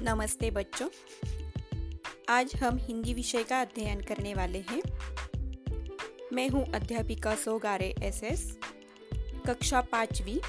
[0.00, 0.88] नमस्ते बच्चों।
[2.28, 4.82] आज हम हिंदी विषय का अध्ययन करने वाले हैं।
[6.32, 8.58] मैं हूँ अध्यापिका सोगारे, एस एस।
[9.46, 10.40] कक्षा पांचवी।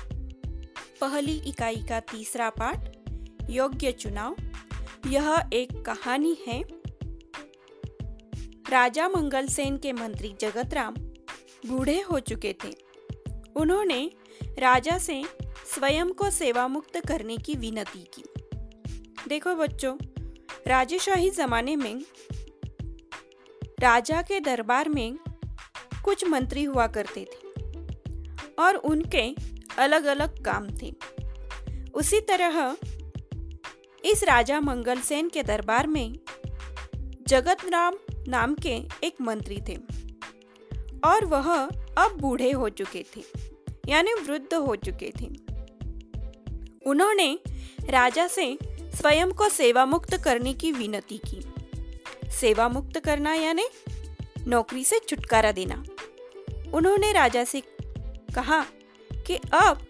[1.01, 2.89] पहली इकाई का तीसरा पाठ,
[3.49, 4.35] योग्य चुनाव।
[5.07, 6.63] यह एक कहानी है।
[8.69, 10.95] राजा मंगल सेन के मंत्री जगतराम
[11.65, 12.73] बूढ़े हो चुके थे।
[13.55, 14.11] उन्होंने
[14.43, 15.23] राजा से
[15.65, 18.23] स्वयं को सेवा मुक्त करने की विनती की।
[19.25, 19.95] देखो बच्चों,
[20.67, 22.01] राजशाही जमाने में,
[23.79, 25.17] राजा के दरबार में
[26.05, 29.23] कुछ मंत्री हुआ करते थे और उनके
[29.77, 30.93] अलग अलग काम थे।
[31.93, 32.77] उसी तरह
[34.05, 36.19] इस राजा मंगल सेन के दरबार में
[37.27, 39.75] जगत राम नाम के एक मंत्री थे
[41.05, 43.23] और वह अब बूढ़े हो चुके थे,
[43.89, 45.27] यानी वृद्ध हो चुके थे।
[46.85, 47.33] उन्होंने
[47.89, 48.57] राजा से
[48.97, 51.53] स्वयं को सेवा मुक्त करने की विनती की।
[52.31, 53.65] सेवा मुक्त करना यानी
[54.47, 55.83] नौकरी से छुटकारा देना।
[56.73, 57.61] उन्होंने राजा से
[58.35, 58.65] कहा
[59.27, 59.85] कि अब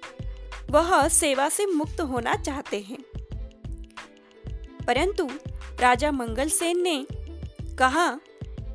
[0.69, 3.03] वह सेवा से मुक्त होना चाहते हैं।
[4.87, 5.29] परंतु
[5.79, 7.05] राजा मंगल सेन ने
[7.75, 8.19] कहा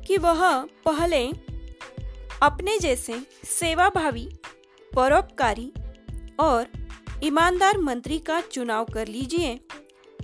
[0.07, 1.27] कि वह पहले
[2.41, 4.29] अपने जैसे सेवाभावी,
[4.95, 5.73] परोपकारी
[6.39, 6.67] और
[7.23, 9.59] ईमानदार मंत्री का चुनाव कर लीजिए।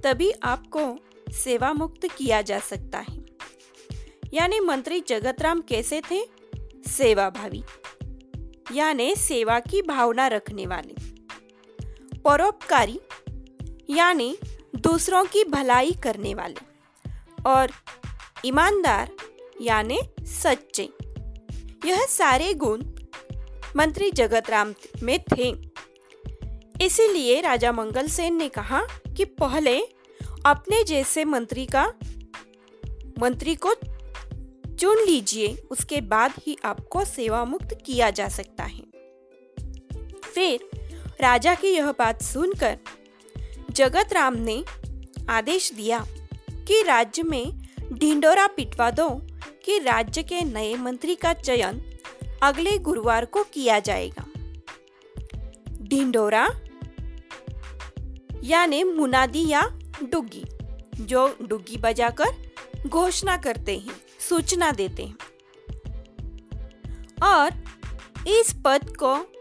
[0.03, 0.99] तभी आपको
[1.31, 3.25] सेवा मुक्त किया जा सकता है।
[4.33, 6.25] यानी मंत्री जगतराम कैसे थे?
[6.87, 7.63] सेवा भावी
[8.73, 10.95] यानी सेवा की भावना रखने वाले।
[12.17, 12.99] परोपकारी,
[13.89, 14.37] यानी
[14.75, 16.55] दूसरों की भलाई करने वाले।
[17.45, 17.71] और
[18.45, 19.11] ईमानदार,
[19.61, 20.89] यानी सच्चे।
[21.85, 22.81] यह सारे गुण
[23.75, 24.73] मंत्री जगतराम
[25.03, 25.69] में थे।
[26.81, 28.81] इसीलिए राजा मंगल सेन ने कहा
[29.17, 29.79] कि पहले
[30.45, 31.94] अपने जैसे मंत्री का,
[33.19, 33.73] मंत्री को
[34.75, 38.81] चुन लीजिए, उसके बाद ही आपको सेवा मुक्त किया जा सकता है।
[40.34, 40.69] फिर
[41.22, 42.78] राजा की यह बात सुनकर
[43.72, 44.63] जगत राम ने
[45.29, 46.06] आदेश दिया
[46.51, 49.09] कि राज्य में ढिंडोरा पिटवा दो
[49.66, 51.81] कि राज्य के नए मंत्री का चयन
[52.44, 54.25] अगले गुरुवार को किया जाएगा।
[55.81, 56.50] ढिंडोरा
[58.44, 59.61] यानी मुनादी या
[60.03, 60.45] डुग्गी,
[61.03, 62.51] जो डुग्गी बजाकर
[62.88, 63.91] घोषणा करते हैं,
[64.29, 65.17] सूचना देते हैं।
[67.23, 67.49] और
[68.28, 69.31] इस पद को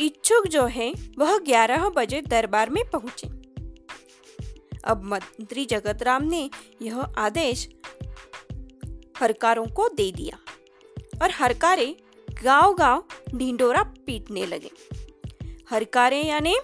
[0.00, 3.28] इच्छुक जो है, वह 11 बजे दरबार में पहुँचे।
[4.84, 6.50] अब मंत्री जगत राम ने
[6.82, 7.68] यह आदेश
[9.18, 10.38] हरकारों को दे दिया
[11.22, 11.96] और हरकारे
[12.44, 13.04] गाँव गाँव
[13.34, 14.70] ढिंडोरा पीटने लगे।
[15.70, 16.56] हरकारे यानी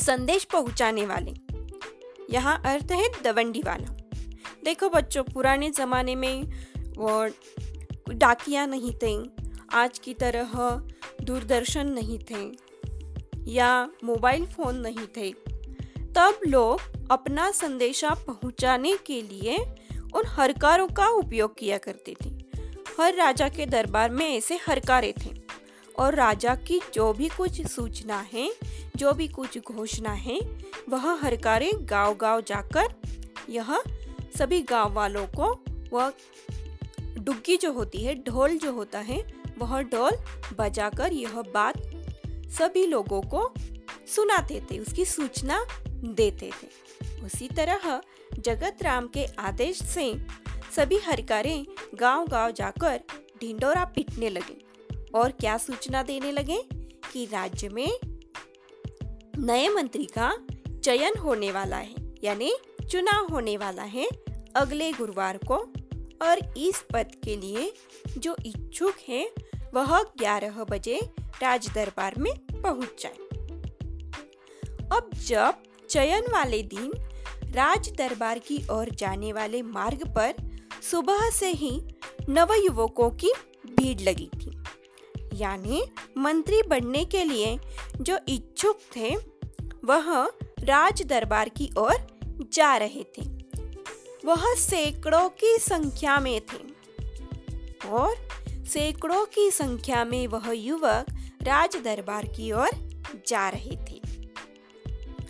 [0.00, 1.34] संदेश पहुँचाने वाले।
[2.30, 3.96] यहाँ अर्थ है दवंडी वाला
[4.64, 6.42] देखो बच्चों, पुराने ज़माने में
[6.96, 7.26] वो
[8.14, 9.30] डाकिया नहीं थे,
[9.72, 10.52] आज की तरह
[11.22, 12.52] दूरदर्शन नहीं थे,
[13.52, 15.32] या मोबाइल फ़ोन नहीं थे।
[16.14, 16.80] तब लोग
[17.10, 19.56] अपना संदेशा पहुँचाने के लिए
[20.14, 22.30] उन हरकारों का उपयोग किया करते थे।
[23.00, 25.41] हर राजा के दरबार में ऐसे हरकारे थे।
[25.98, 28.54] और राजा की जो भी कुछ सूचना है,
[28.96, 30.40] जो भी कुछ घोषणा है,
[30.88, 32.94] वह हर हरकारे गाँव गाँव जाकर,
[33.50, 33.82] यह
[34.38, 36.12] सभी गाँव वालों को, वह
[37.18, 39.24] डुग्गी जो होती है, ढोल जो होता है,
[39.58, 40.12] वह ढोल
[40.58, 41.74] बजाकर यह बात
[42.26, 43.54] सभी लोगों को
[44.14, 46.68] सुनाते थे, उसकी सूचना देते थे।
[47.22, 48.02] उसी तरह
[48.38, 50.26] जगत राम के आदेश से
[50.76, 53.00] सभी हरकारे गाँव गाँव जाकर
[53.40, 54.71] ढिंडोरा पीटने लगे।
[55.14, 56.62] और क्या सूचना देने लगे?
[57.12, 57.98] कि राज्य में
[59.38, 60.32] नए मंत्री का
[60.84, 61.94] चयन होने वाला है,
[62.24, 62.52] यानी
[62.90, 64.08] चुनाव होने वाला है
[64.56, 65.54] अगले गुरुवार को।
[66.22, 67.72] और इस पद के लिए
[68.18, 69.30] जो इच्छुक है,
[69.74, 72.32] वह 11 बजे राज दरबार में
[72.62, 73.16] पहुँच जाए।
[74.92, 75.54] अब जब
[75.90, 76.92] चयन वाले दिन
[77.52, 80.34] राज दरबार की ओर जाने वाले मार्ग पर
[80.90, 81.82] सुबह से ही
[82.28, 83.32] नव युवकों की
[83.66, 84.62] भीड़ लगी थी।
[85.32, 85.84] यानी
[86.18, 87.58] मंत्री बनने के लिए
[88.00, 89.16] जो इच्छुक थे,
[89.84, 90.26] वह
[90.60, 92.18] राज दरबार की ओर
[92.52, 93.28] जा रहे थे।
[94.24, 96.72] वह सैकड़ों की संख्या में थे।
[97.88, 101.06] और सैकड़ों की संख्या में वह युवक
[101.42, 102.70] राज दरबार की ओर
[103.26, 104.00] जा रहे थे।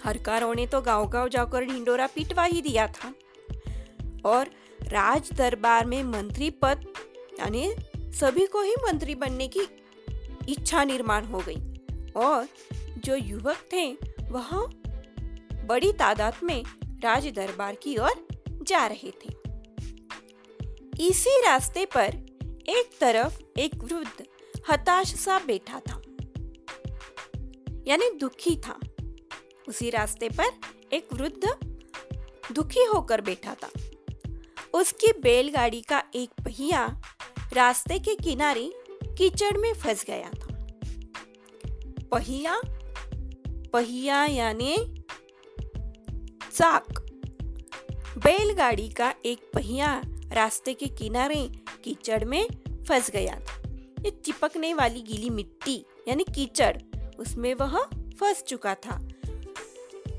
[0.04, 3.14] हरकारों ने तो गाँव गाँव जाकर ढिंडोरा पिटवा ही दिया था।
[4.24, 4.46] और
[4.82, 6.86] राज दरबार में मंत्री पद,
[7.40, 9.60] यानी सभी को ही मंत्री बनने की
[10.48, 11.60] इच्छा निर्माण हो गई।
[12.16, 12.46] और
[12.98, 13.92] जो युवक थे,
[14.30, 14.50] वह
[15.64, 16.62] बड़ी तादाद में
[17.02, 18.26] राज दरबार की ओर
[18.62, 19.34] जा रहे थे।
[21.00, 22.14] इसी रास्ते पर
[22.68, 24.24] एक तरफ़ एक वृद्ध
[24.70, 26.00] हताश सा बैठा था,
[27.86, 28.78] यानी दुखी था।
[29.68, 30.50] उसी रास्ते पर
[30.92, 31.56] एक वृद्ध
[32.52, 33.70] दुखी होकर बैठा था।
[34.74, 36.86] उसकी बैलगाड़ी का एक पहिया
[37.52, 38.70] रास्ते के किनारे
[39.22, 40.54] कीचड़ में फंस गया था।
[42.10, 42.60] पहिया
[43.72, 45.04] पहिया यानी
[46.52, 46.98] चाक
[48.18, 50.02] बैलगाड़ी का एक पहिया
[50.32, 51.48] रास्ते के किनारे
[51.84, 52.48] कीचड़ में
[52.88, 53.62] फंस गया था।
[54.04, 56.76] ये चिपकने वाली गीली मिट्टी यानी कीचड़,
[57.18, 57.82] उसमें वह
[58.20, 59.00] फंस चुका था।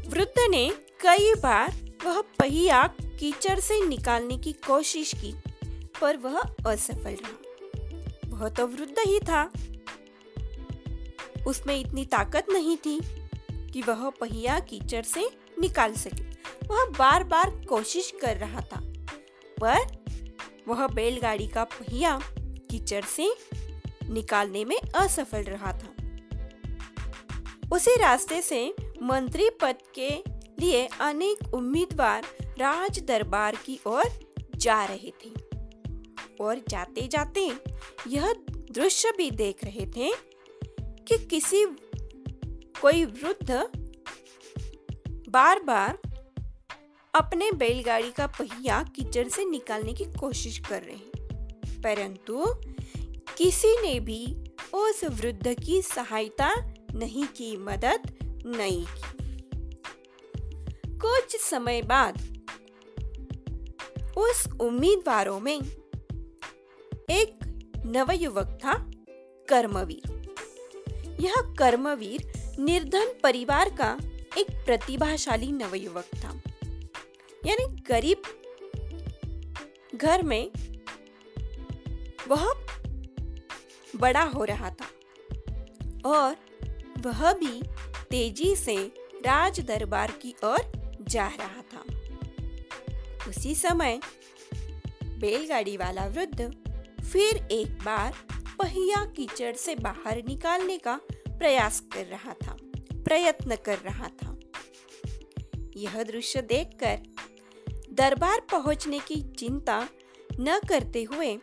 [0.07, 0.69] वृद्ध ने
[1.01, 1.73] कई बार
[2.05, 5.35] वह पहिया कीचड़ से निकालने की कोशिश की,
[6.01, 7.42] पर वह असफल रहा।
[8.43, 9.43] वह तो वृद्ध ही था।
[11.47, 12.99] उसमें इतनी ताकत नहीं थी
[13.69, 15.29] कि वह पहिया कीचड़ से
[15.59, 16.23] निकाल सके।
[16.67, 18.79] वह बार बार कोशिश कर रहा था,
[19.57, 20.03] पर
[20.67, 22.19] वह बैलगाड़ी का पहिया
[22.69, 23.33] कीचड़ से
[24.09, 25.89] निकालने में असफल रहा था।
[27.71, 28.63] उसी रास्ते से
[29.03, 30.09] मंत्री पद के
[30.59, 32.25] लिए अनेक उम्मीदवार
[32.59, 34.03] राज दरबार की ओर
[34.55, 35.42] जा रहे थे।
[36.43, 37.51] और जाते जाते
[38.07, 38.33] यह
[38.71, 40.11] दृश्य भी देख रहे थे
[40.79, 41.65] कि किसी
[42.81, 43.51] कोई वृद्ध
[45.29, 45.99] बार बार
[47.15, 52.45] अपने बैलगाड़ी का पहिया कीचड़ से निकालने की कोशिश कर रहे हैं। परंतु
[53.37, 54.43] किसी ने भी
[54.73, 58.13] उस वृद्ध की सहायता नहीं की, मदद
[58.45, 59.13] नहीं की।
[60.97, 62.29] कुछ समय बाद
[64.17, 65.82] उस उम्मीदवारों में
[67.11, 67.39] एक
[67.85, 68.73] नवयुवक था,
[69.49, 70.23] कर्मवीर।
[71.21, 73.97] यह कर्मवीर निर्धन परिवार का
[74.37, 76.41] एक प्रतिभाशाली नवयुवक था।
[77.45, 78.21] यानी गरीब
[79.95, 80.51] घर में
[82.27, 82.53] वह
[83.95, 84.85] बड़ा हो रहा था
[86.05, 86.35] और
[86.99, 87.61] वह भी
[88.09, 88.75] तेज़ी से
[89.25, 90.71] राज दरबार की ओर
[91.01, 91.83] जा रहा था।
[93.29, 93.99] उसी समय
[95.03, 96.41] बैलगाड़ी वाला वृद्ध
[97.13, 98.13] फिर एक बार
[98.59, 100.99] पहिया कीचड़ से बाहर निकालने का
[101.29, 102.55] प्रयास कर रहा था,
[102.95, 104.37] प्रयत्न कर रहा था।
[105.75, 107.03] यह दृश्य देखकर
[107.93, 109.77] दरबार पहुँचने की चिंता
[110.39, 111.35] न करते हुए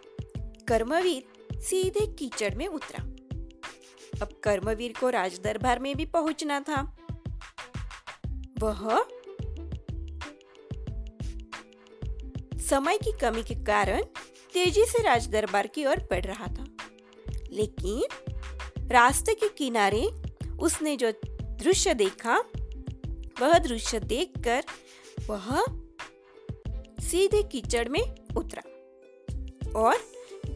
[0.69, 3.05] कर्मवीर सीधे कीचड़ में उतरा।
[4.23, 6.82] अब कर्मवीर को राज दरबार में भी पहुँचना था।
[8.58, 9.05] वह
[12.61, 14.04] समय की कमी के कारण
[14.54, 16.66] तेज़ी से राज दरबार की ओर बढ़ रहा था।
[17.52, 20.02] लेकिन रास्ते के किनारे
[20.61, 21.11] उसने जो
[21.42, 22.38] दृश्य देखा,
[23.40, 24.64] वह दृश्य देखकर
[25.28, 25.64] वह
[27.00, 28.00] सीधे कीचड़ में
[28.37, 28.62] उतरा
[29.80, 29.99] और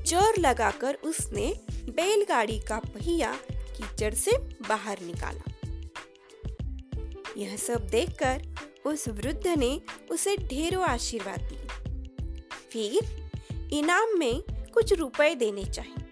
[0.05, 1.53] ज़ोर लगाकर उसने
[1.91, 4.37] बैलगाड़ी का पहिया कीचड़ से
[4.69, 5.51] बाहर निकाला।
[7.37, 8.43] यह सब देखकर
[8.87, 11.67] उस वृद्ध ने उसे ढेरों आशीर्वाद दिए।
[12.71, 13.24] फिर
[13.75, 14.43] इनाम में
[14.75, 16.03] कुछ रुपए देने चाहे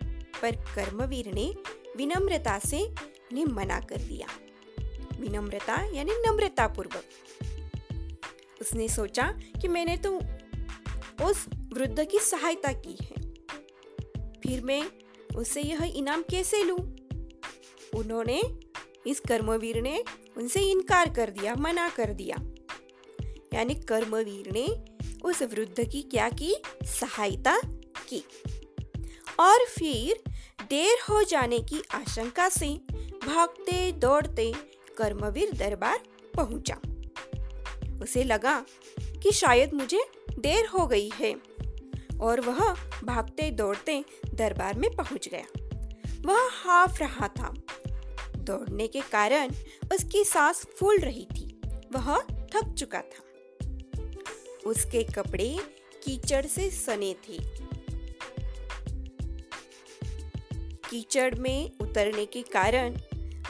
[0.43, 1.55] पर कर्मवीर ने
[1.97, 2.95] विनम्रता से
[3.33, 4.27] ने मना कर दिया।
[5.21, 7.05] विनम्रता यानी नम्रता पूर्वक
[8.61, 9.27] उसने सोचा
[9.61, 10.17] कि मैंने तो
[11.25, 13.33] उस वृद्ध की सहायता की है।
[14.41, 14.83] फिर मैं
[15.37, 16.79] उससे यह इनाम कैसे लूँ?
[17.95, 18.43] उन्होंने,
[19.07, 20.05] इस कर्मवीर ने
[20.37, 22.37] उनसे इनकार कर दिया, मना कर दिया।
[23.55, 24.92] यानी कर्मवीर ने
[25.25, 26.63] उस वृद्ध की क्या की?
[26.85, 27.61] सहायता
[28.09, 28.25] की।
[29.41, 30.33] और फिर
[30.69, 32.81] देर हो जाने की आशंका से
[33.27, 34.53] भागते, दौड़ते
[34.99, 36.01] कर्मवीर दरबार
[36.37, 36.81] पहुँचा।
[38.03, 38.65] उसे लगा
[39.01, 40.05] कि शायद मुझे
[40.39, 41.35] देर हो गई है
[42.21, 42.75] और वह
[43.05, 45.47] भागते, दौड़ते दरबार में पहुँच गया।
[46.21, 47.55] वह हाफ़ रहा था।
[48.37, 49.49] दौड़ने के कारण
[49.93, 53.32] उसकी सांस फूल रही थी। वह थक चुका था।
[54.67, 55.59] उसके कपड़े
[56.05, 57.39] कीचड़ से सने थे।
[60.91, 62.99] कीचड़ में उतरने के कारण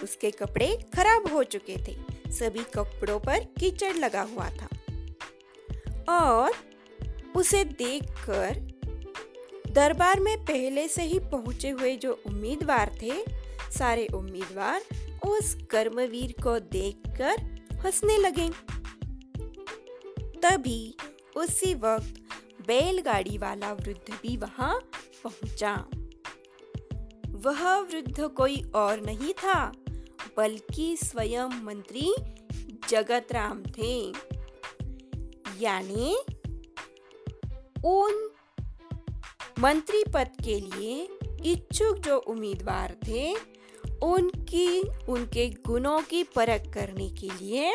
[0.02, 1.96] उसके कपड़े खराब हो चुके थे।
[2.32, 4.68] सभी कपड़ों पर कीचड़ लगा हुआ था।
[6.08, 6.52] और
[7.36, 8.72] उसे देखकर
[9.70, 13.24] दरबार में पहले से ही पहुँचे हुए जो उम्मीदवार थे,
[13.78, 14.82] सारे उम्मीदवार
[15.28, 17.40] उस कर्मवीर को देखकर
[17.76, 18.50] हंसने लगे।
[20.42, 20.94] तभी
[21.36, 22.14] उसी वक्त
[22.66, 24.80] बैलगाड़ी वाला वृद्ध भी वहाँ
[25.24, 25.74] पहुँचा।
[27.28, 29.72] वह वृद्ध कोई और नहीं था,
[30.36, 32.14] बल्कि स्वयं मंत्री
[32.88, 34.12] जगत राम थे।
[35.60, 36.16] यानी
[37.84, 38.30] उन
[39.58, 41.08] मंत्री पद के लिए
[41.44, 43.34] इच्छुक जो उम्मीदवार थे,
[44.02, 47.74] उनकी, उनके गुणों की परख करने के लिए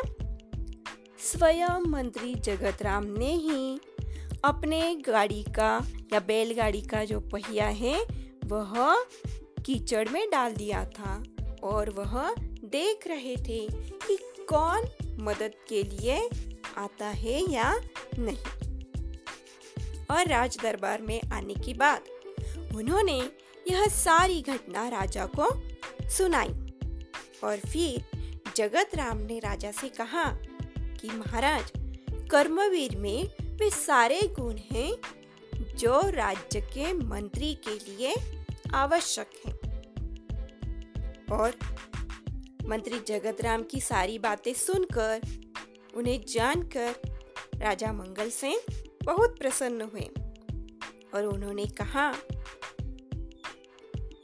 [1.19, 3.79] स्वयं मंत्री जगत राम ने ही
[4.43, 8.05] अपने गाड़ी का या बैलगाड़ी का जो पहिया है,
[8.45, 9.05] वह
[9.65, 11.23] कीचड़ में डाल दिया था
[11.63, 13.67] और वह देख रहे थे
[14.07, 14.17] कि
[14.49, 14.81] कौन
[15.23, 16.29] मदद के लिए
[16.77, 17.79] आता है या
[18.19, 18.37] नहीं।
[20.11, 22.01] और राज दरबार में आने के बाद
[22.75, 23.31] उन्होंने
[23.71, 25.49] यह सारी घटना राजा को
[26.09, 26.53] सुनाई
[27.43, 28.05] और फिर
[28.55, 30.37] जगत राम ने राजा से कहा
[31.01, 31.71] कि महाराज।
[32.31, 34.95] कर्मवीर में वे सारे गुण हैं
[35.75, 38.15] जो राज्य के मंत्री के लिए
[38.73, 39.57] आवश्यक हैं।
[41.31, 41.53] और
[42.65, 45.21] मंत्री जगतराम की सारी बातें सुनकर,
[45.95, 46.95] उन्हें जानकर
[47.55, 48.59] राजा मंगल सेन
[49.03, 50.09] बहुत प्रसन्न हुए
[51.15, 52.13] और उन्होंने कहा,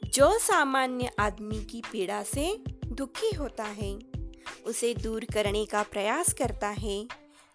[0.06, 4.12] जो सामान्य आदमी की पीड़ा से दुखी होता है
[4.66, 7.08] उसे दूर करने का प्रयास करता है।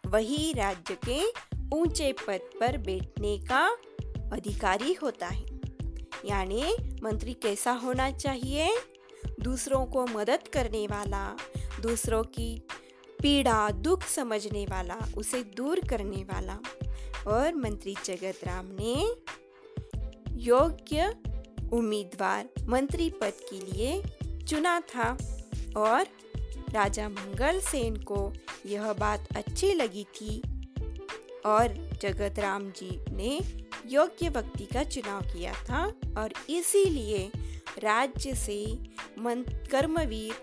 [0.07, 3.76] वही राज्य के ऊँचे पद पर बैठने का
[4.33, 5.47] अधिकारी होता है।
[6.25, 6.62] यानी
[7.02, 8.76] मंत्री कैसा होना चाहिए?
[9.40, 11.37] दूसरों को मदद करने वाला,
[11.80, 12.62] दूसरों की
[13.23, 16.59] पीड़ा, दुख समझने वाला, उसे दूर करने वाला।
[17.26, 19.14] और मंत्री जगत राम ने
[20.30, 21.16] योग्य
[21.73, 24.02] उम्मीदवार मंत्री पद के लिए
[24.47, 25.18] चुना था
[25.76, 26.07] और
[26.72, 28.32] राजा मंगल सेन को
[28.66, 30.42] यह बात अच्छी लगी थी
[31.46, 33.40] और जगत राम जी ने
[33.87, 35.87] योग्य व्यक्ति का चुनाव किया था
[36.18, 37.30] और इसीलिए
[37.78, 38.78] राज्य से
[39.70, 40.34] कर्मवीर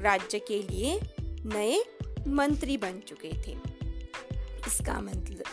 [0.00, 1.84] राज्य के लिए नए
[2.28, 3.58] मंत्री बन चुके थे।
[4.66, 5.00] इसका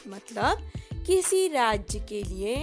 [0.07, 0.69] मतलब
[1.07, 2.55] किसी राज्य के लिए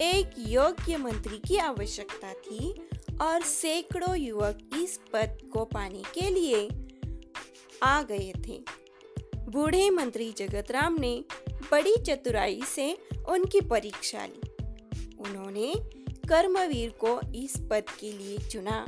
[0.00, 2.88] एक योग्य मंत्री की आवश्यकता थी
[3.20, 6.68] और सैकड़ों युवक इस पद को पाने के लिए
[7.82, 8.62] आ गए थे।
[9.38, 11.24] बूढ़े मंत्री जगत राम ने
[11.70, 14.40] बड़ी चतुराई से उनकी परीक्षा ली।
[15.18, 15.74] उन्होंने
[16.28, 18.86] कर्मवीर को इस पद के लिए चुना।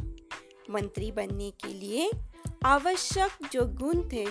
[0.70, 2.10] मंत्री बनने के लिए
[2.64, 4.26] आवश्यक जो गुण थे,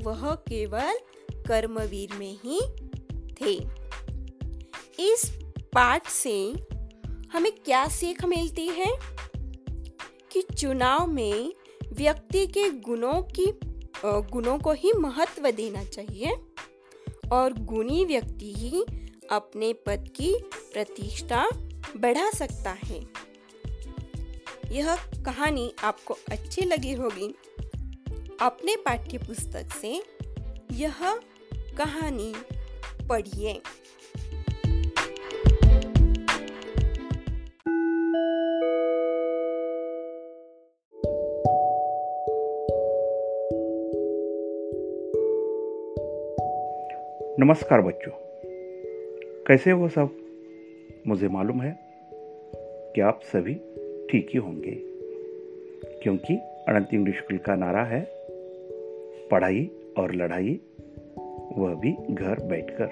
[0.00, 0.98] वह केवल
[1.30, 2.60] कर्मवीर में ही
[3.40, 3.54] थे।
[5.02, 5.30] इस
[5.72, 6.52] पाठ से
[7.32, 9.18] हमें क्या सीख मिलती है?
[10.32, 11.52] कि चुनाव में
[11.92, 13.46] व्यक्ति के गुणों की
[14.06, 16.36] गुणों को ही महत्व देना चाहिए
[17.32, 18.82] और गुणी व्यक्ति ही
[19.30, 20.34] अपने पद की
[20.72, 21.48] प्रतिष्ठा
[21.96, 23.00] बढ़ा सकता है।
[24.72, 27.34] यह कहानी आपको अच्छी लगी होगी।
[28.40, 30.02] अपने पाठ्य पुस्तक से
[30.72, 31.20] यह
[31.78, 32.34] कहानी
[33.08, 33.60] पढ़िए।
[47.40, 48.12] नमस्कार बच्चों।
[49.46, 50.10] कैसे हो सब?
[51.06, 51.78] मुझे मालूम है
[52.94, 53.54] कि आप सभी
[54.10, 54.78] ठीक ही होंगे।
[56.02, 56.34] क्योंकि
[56.68, 58.08] अनंत इंग्लिश स्कूल का नारा है
[59.30, 60.60] पढ़ाई और लड़ाई,
[61.56, 62.88] वह भी घर बैठकर।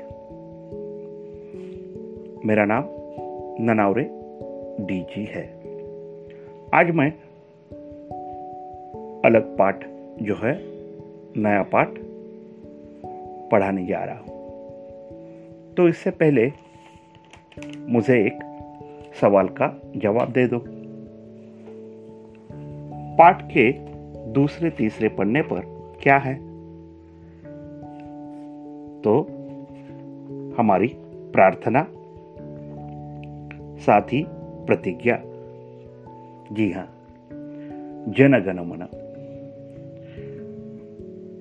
[2.45, 2.85] मेरा नाम
[3.61, 4.11] ननावरे
[4.85, 5.47] डीजी है।
[6.75, 7.11] आज मैं
[9.25, 9.87] अलग पाठ
[10.23, 10.61] जो है,
[11.37, 11.89] नया पाठ
[13.51, 14.36] पढ़ाने जा रहा हूँ।
[15.77, 16.53] तो इससे पहले
[17.89, 18.39] मुझे एक
[19.21, 20.65] सवाल का जवाब दे दो।
[23.19, 23.73] पाठ के
[24.33, 25.61] दूसरे तीसरे पन्ने पर
[26.03, 26.35] क्या है?
[29.03, 29.21] तो
[30.59, 30.93] हमारी
[31.35, 31.87] प्रार्थना,
[33.81, 34.25] साथ ही
[34.67, 35.23] प्रतिज्ञा।
[36.53, 36.89] जी हाँ
[38.09, 38.89] जन गण मन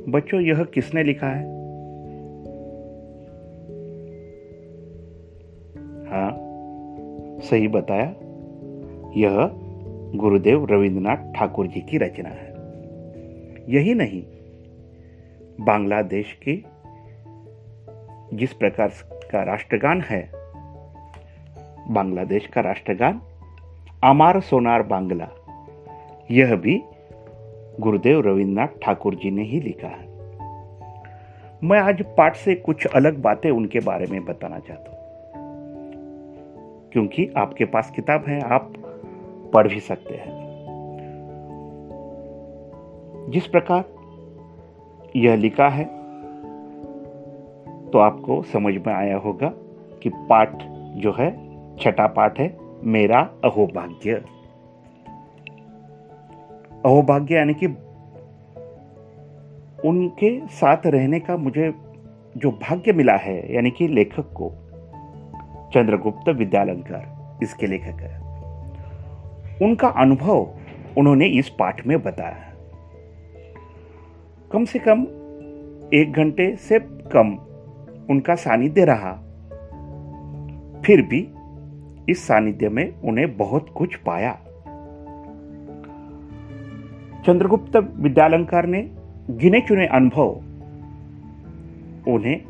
[0.10, 1.55] बच्चों, यह किसने लिखा है?
[6.06, 6.32] हाँ
[7.42, 8.14] सही बताया।
[9.16, 9.38] यह
[10.16, 12.54] गुरुदेव रविंद्रनाथ ठाकुर जी की रचना है।
[13.70, 14.22] यही नहीं,
[15.66, 16.64] बांग्लादेश की
[18.34, 18.92] जिस प्रकार
[19.32, 20.22] का राष्ट्रगान है,
[21.90, 23.22] बांग्लादेश का राष्ट्रगान,
[24.04, 25.28] अमार सोनार बांग्ला,
[26.32, 26.82] यह भी
[27.80, 30.08] गुरुदेव रविन्द्रनाथ ठाकुर जी ने ही लिखा है।
[31.64, 34.95] मैं आज पाठ से कुछ अलग बातें उनके बारे में बताना चाहता हूँ।
[36.96, 38.74] क्योंकि आपके पास किताब है, आप
[39.54, 40.46] पढ़ भी सकते हैं।
[43.30, 43.86] जिस प्रकार
[45.16, 45.84] यह लिखा है
[47.92, 49.54] तो आपको समझ में आया होगा
[50.04, 50.64] कि पाठ
[50.98, 51.32] जो है,
[51.78, 54.14] छठा पाठ है, मेरा अहोभाग्य।
[56.86, 57.68] अहोभाग्य यानी कि
[59.88, 61.74] उनके साथ रहने का मुझे
[62.38, 64.65] जो भाग्य मिला है, यानी कि लेखक को
[65.76, 68.20] चंद्रगुप्त विद्यालंकार, इसके लेखक है।
[69.62, 70.54] उनका अनुभव
[70.98, 72.54] उन्होंने इस पाठ में बताया।
[74.52, 75.02] कम से कम
[75.94, 77.38] एक घंटे से कम
[78.10, 79.12] उनका सानिध्य रहा।
[80.82, 81.28] फिर भी
[82.10, 84.34] इस सानिध्य में उन्हें बहुत कुछ पाया।
[87.26, 88.92] चंद्रगुप्त विद्यालंकार ने
[89.30, 90.30] गिने चुने अनुभव
[92.12, 92.42] उन्हें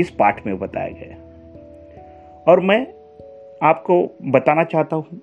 [0.00, 1.27] इस पाठ में बताया गया
[2.48, 2.86] और मैं
[3.62, 5.20] आपको बताना चाहता हूँ,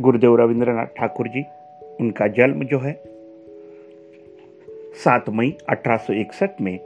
[0.00, 1.44] गुरुदेव रविंद्रनाथ ठाकुर जी,
[2.00, 3.02] उनका जन्म जो है
[5.04, 6.78] सात मई 1861 में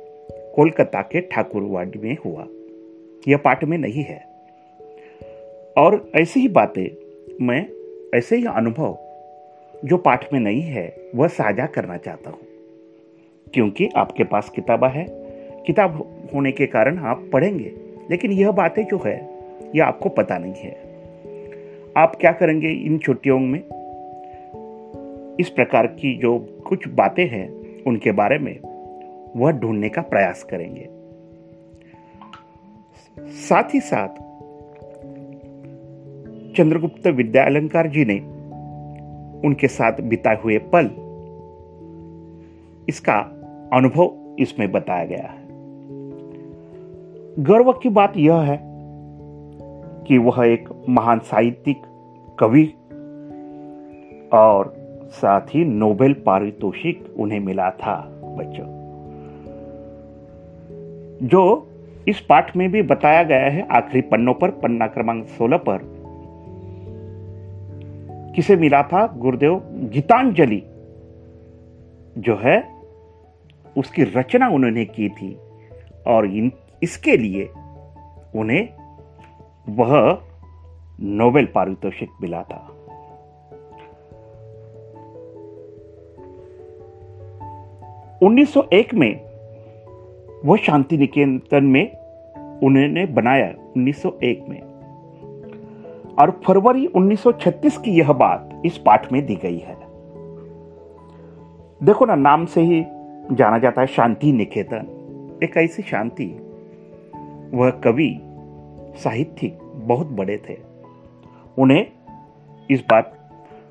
[0.54, 2.46] कोलकाता के ठाकुरवाड़ी में हुआ।
[3.28, 4.24] यह पाठ में नहीं है।
[5.78, 6.96] और ऐसी ही बातें,
[7.46, 7.66] मैं
[8.14, 8.98] ऐसे ही अनुभव
[9.84, 12.40] जो पाठ में नहीं है, वह साझा करना चाहता हूँ।
[13.54, 15.06] क्योंकि आपके पास किताबा है,
[15.66, 17.72] किताब होने के कारण आप पढ़ेंगे,
[18.10, 19.31] लेकिन यह बातें जो है
[19.76, 20.92] यह आपको पता नहीं है।
[21.96, 23.60] आप क्या करेंगे इन छुट्टियों में?
[25.40, 28.58] इस प्रकार की जो कुछ बातें हैं उनके बारे में,
[29.36, 30.88] वह ढूँढने का प्रयास करेंगे।
[33.18, 34.08] साथ ही साथ,
[36.56, 38.18] चंद्रगुप्त विद्यालंकार जी ने
[39.48, 40.90] उनके साथ बिताए हुए पल,
[42.88, 43.18] इसका
[43.72, 45.42] अनुभव इसमें बताया गया है।
[47.44, 48.71] गर्व की बात यह है
[50.06, 51.82] कि वह एक महान साहित्यिक,
[52.38, 52.74] कवि
[54.32, 54.74] और
[55.10, 58.82] साथ ही नोबेल पारितोषिक उन्हें मिला था, बच्चों।
[61.28, 61.68] जो
[62.08, 65.78] इस पाठ में भी बताया गया है, आखिरी पन्नों पर, पन्ना क्रमांक 16 पर,
[68.36, 69.06] किसे मिला था?
[69.06, 70.62] गुरुदेव गीतांजलि
[72.18, 72.68] जो है,
[73.78, 75.36] उसकी रचना उन्होंने की थी
[76.06, 77.48] और इन, इसके लिए
[78.36, 78.81] उन्हें
[79.68, 80.18] वह
[81.00, 82.68] नोबेल पारितोषिक मिला था।
[88.22, 89.20] उन्नीस सौ एक में
[90.44, 91.96] वह शांति निकेतन में
[92.58, 94.62] उन्होंने बनाया 1901 में।
[96.20, 99.74] और फरवरी 1936 की यह बात इस पाठ में दी गई है।
[101.82, 102.84] देखो ना, नाम से ही
[103.32, 104.98] जाना जाता है शांति निकेतन
[105.42, 106.26] एक ऐसी शांति,
[107.54, 108.20] वह कवि
[108.96, 110.56] साहित्यिक बहुत बड़े थे।
[111.58, 111.86] उन्हें
[112.70, 113.12] इस बात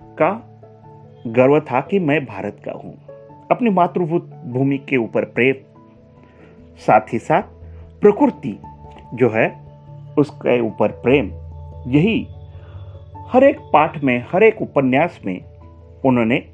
[0.04, 0.48] का
[1.28, 2.98] गर्व था कि मैं भारत का हूँ।
[3.52, 5.56] अपनी मातृभूमि के ऊपर प्रेम,
[6.78, 7.42] साथ ही साथ
[8.02, 8.60] प्रकृति
[9.14, 9.62] जो है,
[10.18, 11.26] उसके ऊपर प्रेम,
[11.88, 12.28] यही
[13.18, 15.42] हर एक पाठ में, हर एक उपन्यास में
[16.06, 16.46] उन्होंने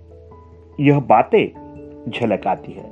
[0.80, 1.68] यह बातें
[2.10, 2.92] झलक आती है।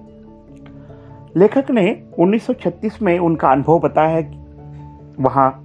[1.35, 4.45] लेखक ने 1936 में उनका अनुभव बताया है
[5.19, 5.64] वहाँ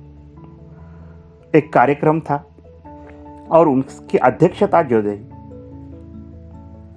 [1.57, 2.47] एक कार्यक्रम था
[3.51, 5.17] और उनकी अध्यक्षता जो थी,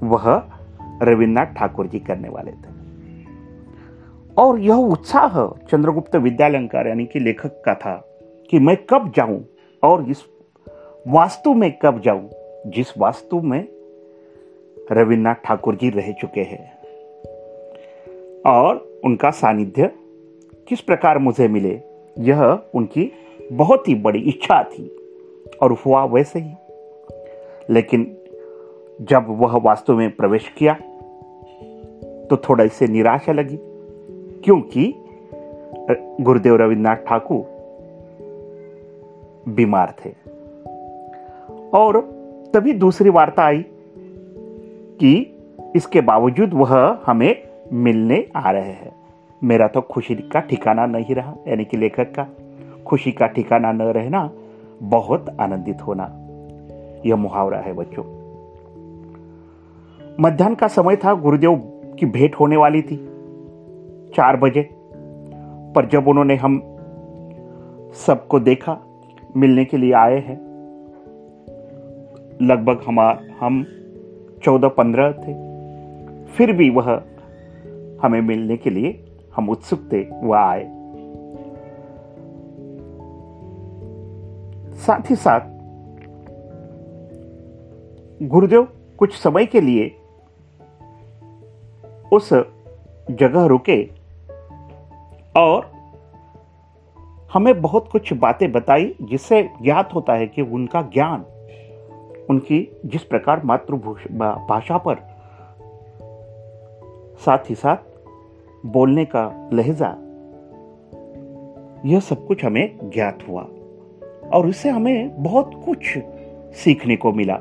[0.07, 0.43] वह
[1.03, 2.73] रविन्द्रनाथ ठाकुर जी करने वाले थे।
[4.37, 7.95] और यह उत्साह चंद्रगुप्त विद्यालंकार यानी कि लेखक का था
[8.49, 9.45] कि मैं कब जाऊँ
[9.83, 10.23] और इस
[11.07, 12.29] वास्तु में कब जाऊँ,
[12.67, 13.67] जिस वास्तु में
[14.91, 16.73] रविन्द्रनाथ ठाकुर जी रह चुके हैं।
[18.41, 19.91] और उनका सानिध्य
[20.67, 21.81] किस प्रकार मुझे मिले,
[22.19, 23.11] यह उनकी
[23.51, 24.85] बहुत ही बड़ी इच्छा थी
[25.61, 26.53] और हुआ वैसे ही।
[27.69, 28.15] लेकिन
[29.01, 30.73] जब वह वास्तव में प्रवेश किया
[32.29, 33.57] तो थोड़ा इससे निराशा लगी,
[34.43, 34.93] क्योंकि
[36.21, 37.51] गुरुदेव रविन्द्रनाथ ठाकुर
[39.49, 40.09] बीमार थे।
[41.73, 41.99] और
[42.53, 43.65] तभी दूसरी वार्ता आई
[44.99, 45.13] कि
[45.75, 46.75] इसके बावजूद वह
[47.05, 47.35] हमें
[47.73, 48.91] मिलने आ रहे हैं।
[49.41, 52.27] मेरा तो खुशी का ठिकाना नहीं रहा, यानी कि लेखक का।
[52.85, 54.31] खुशी का ठिकाना न रहना
[54.83, 56.19] बहुत आनंदित होना।
[57.05, 58.03] यह मुहावरा है बच्चों।
[60.19, 61.55] मध्यान्ह का समय था, गुरुदेव
[61.99, 62.97] की भेंट होने वाली थी।
[64.15, 64.69] चार बजे।
[65.75, 66.61] पर जब उन्होंने हम
[67.93, 69.01] सबको देखा,
[69.37, 70.53] मिलने के लिए आए हैं।
[72.41, 73.65] लगभग हमार, हम
[74.43, 75.33] चौदह पंद्रह थे।
[76.25, 77.01] फिर भी वह
[78.03, 80.72] हमें मिलने के लिए हम उत्सुक थे, वह आए।
[84.87, 85.39] साथ ही साथ,
[88.27, 88.67] गुरुदेव
[88.97, 89.95] कुछ समय के लिए
[92.13, 92.29] उस
[93.11, 93.83] जगह रुके
[95.37, 95.71] और
[97.33, 101.21] हमें बहुत कुछ बातें बताई जिससे ज्ञात होता है कि उनका ज्ञान,
[102.29, 104.95] उनकी जिस प्रकार मातृभाषा पर
[107.25, 107.77] साथ ही साथ
[108.65, 109.95] बोलने का लहजा,
[111.85, 113.47] यह सब कुछ हमें ज्ञात हुआ।
[114.33, 115.97] और इससे हमें बहुत कुछ
[116.55, 117.35] सीखने को मिला।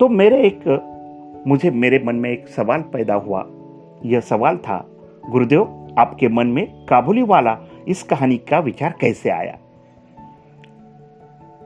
[0.00, 0.60] तो मेरे एक,
[1.46, 3.46] मुझे मेरे मन में एक सवाल पैदा हुआ।
[4.04, 4.88] यह सवाल था,
[5.30, 7.58] गुरुदेव, आपके मन में काबुली वाला
[7.88, 9.58] इस कहानी का विचार कैसे आया?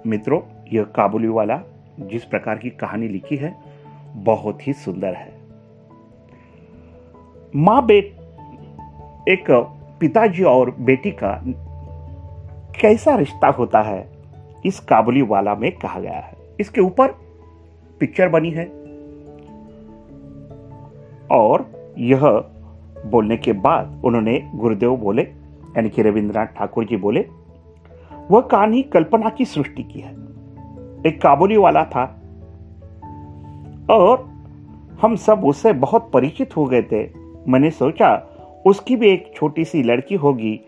[0.07, 0.41] मित्रों,
[0.73, 1.63] यह काबुली वाला
[2.01, 3.57] जिस प्रकार की कहानी लिखी है,
[4.15, 5.33] बहुत ही सुंदर है।
[7.57, 8.17] माँ बेट
[9.29, 9.45] एक
[10.01, 11.43] पिताजी और बेटी का
[12.81, 14.13] कैसा रिश्ता होता है,
[14.67, 17.09] इस काबुली वाला में कहा गया है। इसके ऊपर
[18.01, 18.65] पिक्चर बनी है।
[21.31, 22.21] और यह
[23.07, 25.23] बोलने के बाद उन्होंने गुरुदेव बोले,
[25.77, 27.27] यानी कि रविंद्रनाथ ठाकुर जी बोले,
[28.31, 30.13] वह कहानी कल्पना की सृष्टि की है।
[31.07, 32.21] एक काबुली वाला था।
[33.91, 34.31] और
[35.03, 37.11] हम सब उससे बहुत परिचित हो गए थे।
[37.49, 38.27] मैंने सोचा,
[38.67, 40.61] उसकी भी एक छोटी सी लड़की होगी।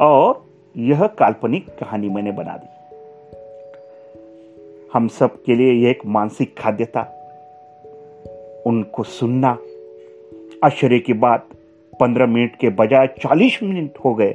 [0.00, 2.96] और यह काल्पनिक कहानी मैंने बना दी।
[4.92, 7.16] हम सब के लिए यह एक मानसिक खाद्य था।
[8.66, 9.58] उनको सुनना,
[10.64, 11.46] आश्चर्य की बात,
[12.00, 14.32] पंद्रह मिनट के बजाय चालीस मिनट हो गए।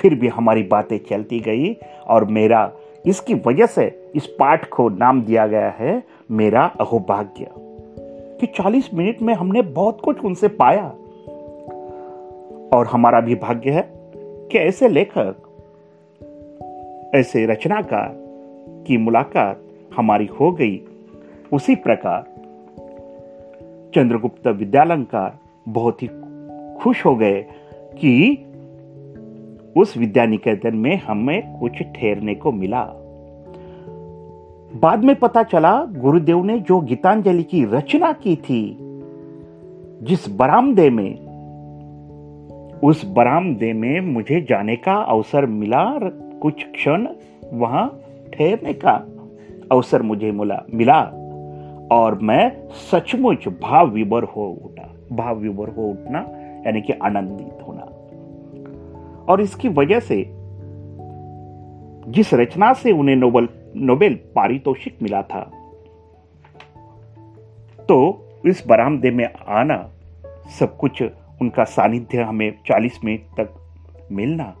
[0.00, 2.72] फिर भी हमारी बातें चलती गई और मेरा,
[3.06, 7.50] इसकी वजह से इस पाठ को नाम दिया गया है मेरा अहोभाग्य
[8.40, 10.88] कि 40 मिनट में हमने बहुत कुछ उनसे पाया।
[12.78, 13.90] और हमारा भी भाग्य है
[14.22, 15.36] कि ऐसे लेखक
[17.14, 18.12] ऐसे रचनाकार
[18.86, 19.62] की मुलाकात
[19.96, 20.80] हमारी हो गई।
[21.52, 22.22] उसी प्रकार
[23.94, 26.08] चंद्रगुप्त विद्यालंकार बहुत ही
[26.80, 27.46] खुश हो गए
[28.00, 28.44] कि
[29.76, 32.84] उस विद्या निकेतन में हमें कुछ ठहरने को मिला।
[34.80, 38.76] बाद में पता चला, गुरुदेव ने जो गीतांजलि की रचना की थी,
[40.02, 41.24] जिस बरामदे में,
[42.80, 45.98] उस बरामदे में मुझे जाने का अवसर मिला
[46.44, 47.06] कुछ क्षण
[47.52, 47.86] वहाँ
[48.34, 48.92] ठहरने का
[49.72, 51.00] अवसर मुझे मिला मिला
[51.92, 56.18] और मैं सचमुच भाव विभोर हो उठा भाव विभोर हो उठना,
[56.66, 57.82] यानी कि आनंदित होना।
[59.32, 60.24] और इसकी वजह से
[62.12, 65.40] जिस रचना से उन्हें नोबल, नोबेल पारितोषिक मिला था
[67.88, 67.98] तो
[68.46, 69.90] इस बरामदे में आना,
[70.58, 71.02] सब कुछ
[71.40, 73.54] उनका सानिध्य हमें 40 मिनट तक
[74.12, 74.54] मिलना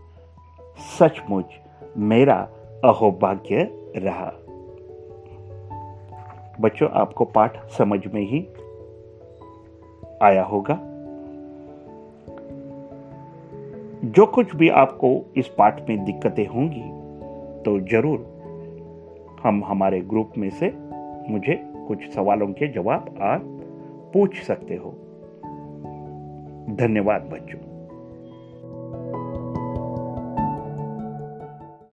[0.98, 1.44] सचमुच
[1.96, 2.48] मेरा
[2.84, 4.32] अहोभाग्य रहा।
[6.60, 8.46] बच्चों, आपको पाठ समझ में ही
[10.22, 10.78] आया होगा।
[14.04, 16.90] जो कुछ भी आपको इस पाठ में दिक्कतें होंगी
[17.62, 20.72] तो ज़रूर हम हमारे ग्रुप में से
[21.30, 23.42] मुझे कुछ सवालों के जवाब आप
[24.14, 24.90] पूछ सकते हो।
[26.76, 27.73] धन्यवाद बच्चों।